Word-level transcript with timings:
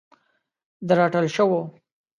د 0.87 0.89
رټل 0.99 1.25
شوو 1.35 1.61